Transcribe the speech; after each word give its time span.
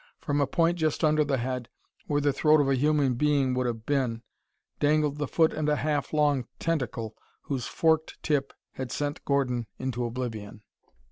From 0.17 0.41
a 0.41 0.47
point 0.47 0.79
just 0.79 1.03
under 1.03 1.23
the 1.23 1.37
head, 1.37 1.69
where 2.07 2.19
the 2.21 2.33
throat 2.33 2.59
of 2.59 2.67
a 2.67 2.73
human 2.75 3.13
being 3.13 3.53
would 3.53 3.67
have 3.67 3.85
been, 3.85 4.23
dangled 4.79 5.19
the 5.19 5.27
foot 5.27 5.53
and 5.53 5.69
a 5.69 5.75
half 5.75 6.11
long 6.11 6.47
tentacle 6.57 7.15
whose 7.43 7.67
forked 7.67 8.17
tip 8.23 8.51
had 8.71 8.91
sent 8.91 9.23
Gordon 9.25 9.67
into 9.77 10.03
oblivion. 10.03 10.63